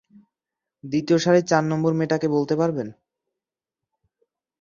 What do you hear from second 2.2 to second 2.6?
কে বলতে